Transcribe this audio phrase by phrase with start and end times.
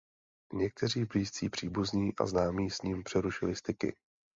[0.53, 3.95] Někteří blízcí příbuzní a známí s ním přerušili styky.